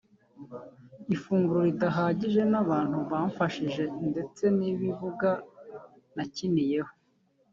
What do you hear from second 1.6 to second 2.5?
ridahagije